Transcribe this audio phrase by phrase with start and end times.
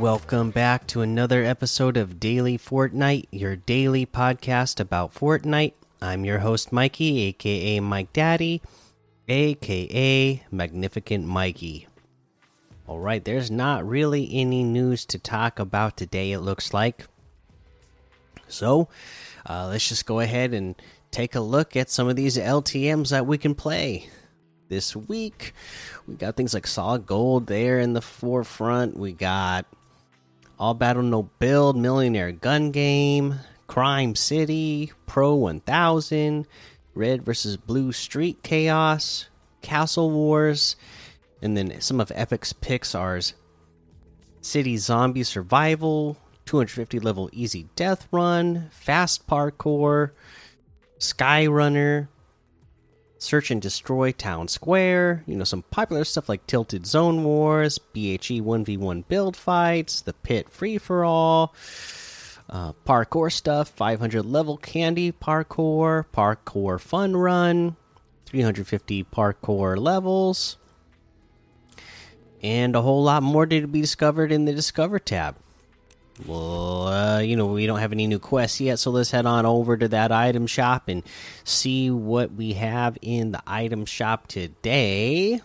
[0.00, 5.74] Welcome back to another episode of Daily Fortnite, your daily podcast about Fortnite.
[6.00, 8.62] I'm your host, Mikey, aka Mike Daddy,
[9.28, 11.86] aka Magnificent Mikey.
[12.88, 17.06] Alright, there's not really any news to talk about today, it looks like.
[18.48, 18.88] So,
[19.44, 20.76] uh, let's just go ahead and
[21.10, 24.08] take a look at some of these LTMs that we can play
[24.70, 25.52] this week.
[26.08, 28.96] We got things like Solid Gold there in the forefront.
[28.96, 29.66] We got
[30.60, 36.46] All Battle No Build, Millionaire Gun Game, Crime City, Pro 1000,
[36.94, 39.30] Red versus Blue Street Chaos,
[39.62, 40.76] Castle Wars,
[41.40, 43.18] and then some of Epic's picks are
[44.42, 50.10] City Zombie Survival, 250 level Easy Death Run, Fast Parkour,
[50.98, 52.08] Skyrunner,
[53.20, 58.40] Search and Destroy Town Square, you know, some popular stuff like Tilted Zone Wars, BHE
[58.40, 61.54] 1v1 build fights, The Pit Free for All,
[62.48, 67.76] uh, parkour stuff, 500 level candy parkour, parkour fun run,
[68.24, 70.56] 350 parkour levels,
[72.42, 75.36] and a whole lot more to be discovered in the Discover tab.
[76.26, 79.46] Well, uh, you know, we don't have any new quests yet, so let's head on
[79.46, 81.02] over to that item shop and
[81.44, 85.40] see what we have in the item shop today.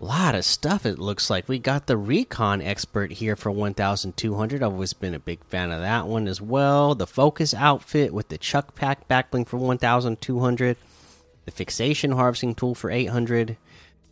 [0.00, 1.48] A lot of stuff, it looks like.
[1.48, 4.62] We got the Recon Expert here for 1,200.
[4.62, 6.96] I've always been a big fan of that one as well.
[6.96, 10.76] The Focus Outfit with the Chuck Pack Backbling for 1,200.
[11.44, 13.56] The Fixation Harvesting Tool for 800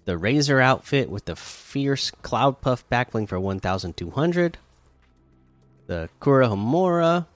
[0.05, 4.59] the Razor outfit with the Fierce Cloud Puff backbling for 1200.
[5.87, 7.27] The Kurohomura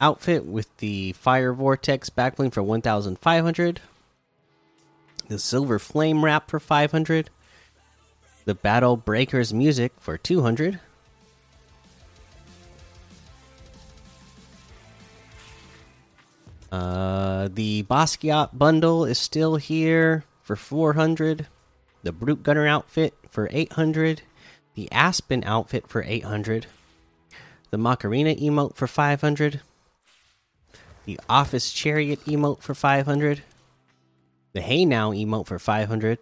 [0.00, 3.80] outfit with the Fire Vortex backbling for 1500.
[5.28, 7.30] The Silver Flame wrap for 500.
[8.44, 10.78] The Battle Breakers music for 200.
[16.70, 21.48] Uh, the Basquiat bundle is still here for 400,
[22.04, 24.22] the Brute Gunner outfit for 800,
[24.76, 26.66] the Aspen outfit for 800,
[27.70, 29.60] the Macarena emote for 500,
[31.04, 33.42] the Office Chariot emote for 500,
[34.52, 36.20] the Hey Now emote for 500,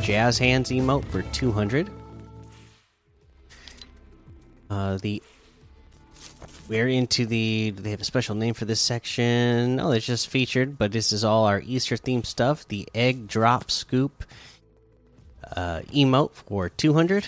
[0.00, 1.90] Jazz Hands emote for 200,
[4.70, 5.22] uh, the
[6.70, 7.70] we're into the.
[7.70, 9.76] They have a special name for this section?
[9.76, 12.66] No, it's just featured, but this is all our Easter themed stuff.
[12.68, 14.24] The egg drop scoop
[15.56, 17.26] uh, emote for 200.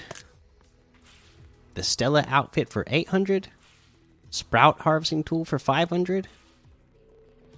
[1.74, 3.48] The Stella outfit for 800.
[4.30, 6.28] Sprout harvesting tool for 500.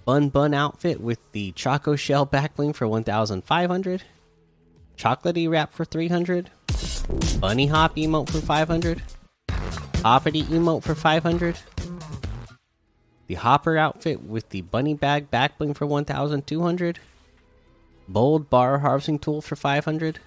[0.05, 4.03] Bun Bun outfit with the Choco Shell backbling for 1500.
[4.97, 6.49] Chocolatey wrap for 300.
[7.39, 9.03] Bunny Hop emote for 500.
[10.05, 11.57] Hoppity emote for 500.
[13.25, 16.99] The Hopper outfit with the Bunny Bag backbling for 1200.
[18.07, 20.19] Bold Bar Harvesting Tool for 500.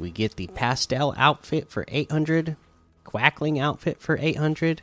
[0.00, 2.56] We get the Pastel outfit for 800.
[3.04, 4.82] Quackling outfit for 800.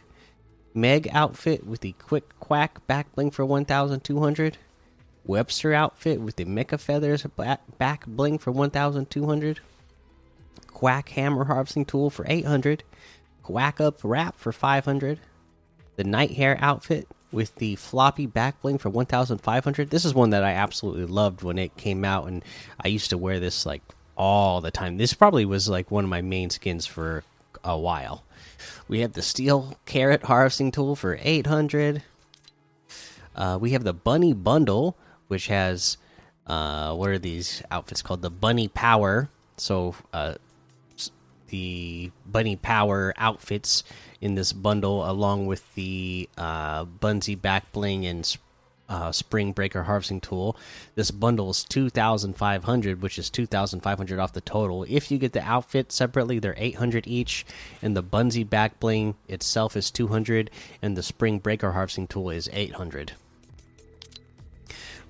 [0.74, 4.58] Meg outfit with the Quick Quack backbling for 1200.
[5.26, 7.28] Webster outfit with the Mecha Feathers
[7.78, 9.60] back bling for 1200.
[10.68, 12.84] Quack Hammer Harvesting Tool for 800.
[13.48, 15.22] Quack Up Wrap for 500.
[15.96, 19.90] The Nitehare outfit with the floppy back bling for 1500.
[19.90, 22.44] This is one that I absolutely loved when it came out, and
[22.84, 23.82] I used to wear this like
[24.18, 24.98] all the time.
[24.98, 27.24] This probably was like one of my main skins for
[27.64, 28.26] a while.
[28.90, 32.04] We have the Steel Carrot Harvesting Tool for 800.
[33.34, 34.98] Uh, we have the Bunny Bundle,
[35.30, 35.98] which has
[36.48, 38.24] uh, what are these outfits called?
[38.24, 39.30] The Bunny Power.
[39.56, 40.36] So uh,
[41.48, 43.84] the bunny power outfits
[44.22, 48.38] in this bundle along with the uh, bunsy back bling and
[48.90, 50.56] uh, spring breaker harvesting tool.
[50.96, 54.86] This bundle is 2500 which is 2500 off the total.
[54.88, 57.46] If you get the outfit separately they're 800 each
[57.82, 60.50] and the bunsy back bling itself is 200
[60.82, 63.14] and the spring breaker harvesting tool is 800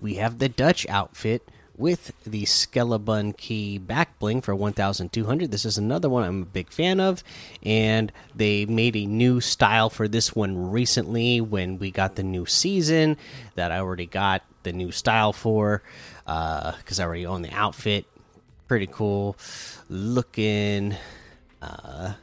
[0.01, 5.51] we have the dutch outfit with the Skelebun key back bling for 1200.
[5.51, 7.23] This is another one I'm a big fan of,
[7.63, 12.45] and they made a new style for this one recently when we got the new
[12.45, 13.17] season
[13.55, 15.83] that I already got the new style for
[16.25, 18.05] because uh, I already own the outfit.
[18.67, 19.37] Pretty cool
[19.87, 20.95] looking
[21.61, 22.13] uh,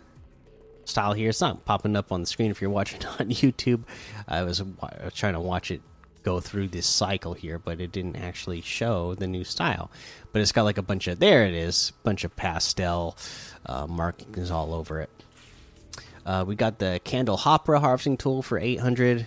[0.85, 1.31] style here.
[1.31, 3.85] It's not popping up on the screen if you're watching on YouTube.
[4.29, 5.81] I was, I was trying to watch it
[6.25, 9.91] go through this cycle here, but it didn't actually show the new style.
[10.33, 13.17] But it's got like a bunch of there it is, bunch of pastel
[13.67, 15.11] uh, markings all over it.
[16.27, 19.27] Uh, we got the candle hopper harvesting tool for 800.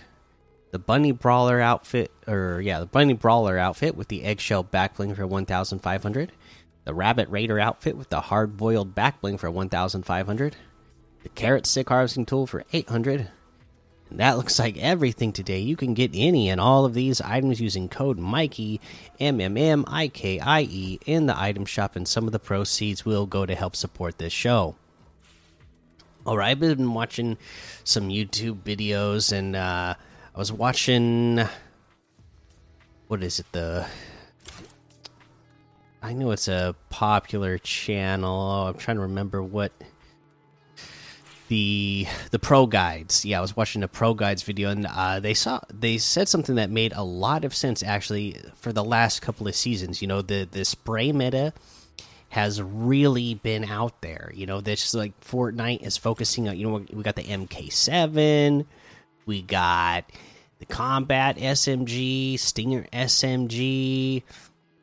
[0.70, 5.26] The bunny brawler outfit, or yeah, the bunny brawler outfit with the eggshell backbling for
[5.26, 6.32] 1,500.
[6.84, 10.56] The rabbit raider outfit with the hard boiled backbling for 1,500.
[11.22, 13.30] The carrot stick harvesting tool for 800
[14.10, 15.58] and that looks like everything today.
[15.58, 18.80] You can get any and all of these items using code Mikey
[19.20, 22.38] M M M I K I E in the item shop, and some of the
[22.38, 24.76] proceeds will go to help support this show.
[26.26, 27.38] All right, I've been watching
[27.84, 29.94] some YouTube videos, and uh,
[30.34, 31.40] I was watching
[33.08, 33.46] what is it?
[33.52, 33.86] The
[36.00, 38.68] I know it's a popular channel.
[38.68, 39.72] I'm trying to remember what
[41.48, 43.24] the the pro guides.
[43.24, 46.54] Yeah, I was watching a pro guides video, and uh, they saw they said something
[46.54, 50.00] that made a lot of sense actually for the last couple of seasons.
[50.00, 51.52] You know, the the spray meta
[52.30, 54.30] has really been out there.
[54.34, 56.58] You know, this like Fortnite is focusing on.
[56.58, 58.66] You know, we got the MK7,
[59.26, 60.04] we got
[60.58, 64.22] the combat SMG, Stinger SMG.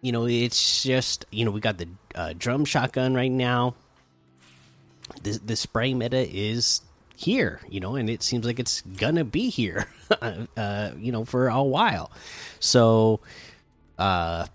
[0.01, 3.75] You know, it's just you know we got the uh, drum shotgun right now
[5.24, 6.81] the the spray meta is
[7.16, 9.88] here, you know, and it seems like it's gonna be here,
[10.57, 12.12] uh, you know, for a while.
[12.60, 13.22] So,
[13.98, 14.48] uh,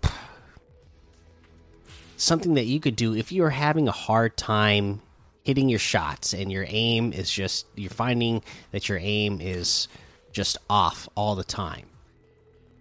[2.17, 5.01] something that you could do if you're having a hard time
[5.43, 9.87] hitting your shots and your aim is just you're finding that your aim is
[10.31, 11.87] just off all the time.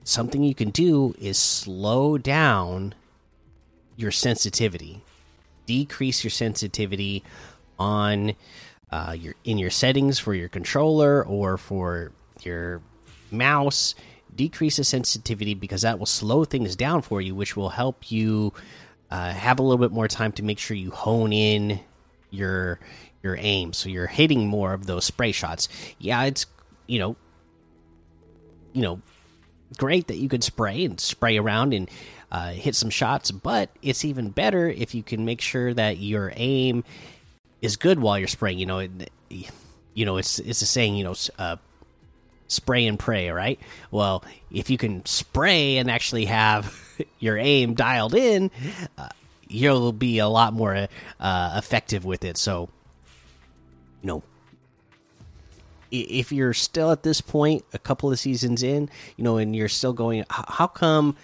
[0.05, 2.95] Something you can do is slow down
[3.97, 5.03] your sensitivity,
[5.67, 7.23] decrease your sensitivity
[7.81, 8.35] on
[8.93, 12.12] uh, your in your settings for your controller or for
[12.43, 12.82] your
[13.31, 13.94] mouse
[14.35, 18.53] decrease the sensitivity because that will slow things down for you which will help you
[19.11, 21.81] uh, have a little bit more time to make sure you hone in
[22.31, 22.79] your
[23.23, 23.73] your aim.
[23.73, 25.69] So you're hitting more of those spray shots.
[25.99, 26.47] Yeah it's
[26.87, 27.17] you know
[28.73, 29.00] you know
[29.79, 31.88] great that you could spray and spray around and
[32.33, 36.33] uh, hit some shots but it's even better if you can make sure that your
[36.37, 36.83] aim
[37.62, 38.59] is good while you're spraying.
[38.59, 38.91] You know, it,
[39.95, 40.97] you know, it's it's a saying.
[40.97, 41.57] You know, uh,
[42.49, 43.31] spray and pray.
[43.31, 43.61] Right.
[43.91, 46.79] Well, if you can spray and actually have
[47.19, 48.51] your aim dialed in,
[48.99, 49.09] uh,
[49.49, 52.37] you'll be a lot more uh, effective with it.
[52.37, 52.69] So,
[54.03, 54.23] you know,
[55.91, 59.69] if you're still at this point, a couple of seasons in, you know, and you're
[59.69, 61.17] still going, how come,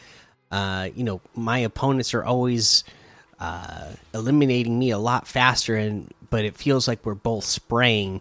[0.51, 2.83] uh, you know, my opponents are always
[3.39, 8.21] uh, eliminating me a lot faster and but it feels like we're both spraying,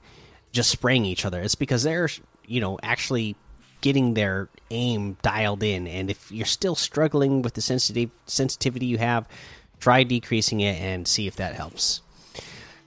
[0.53, 1.41] just spraying each other.
[1.41, 2.07] It's because they're,
[2.47, 3.35] you know, actually
[3.81, 5.85] getting their aim dialed in.
[5.85, 9.27] And if you're still struggling with the sensitive sensitivity you have,
[9.81, 11.99] try decreasing it and see if that helps.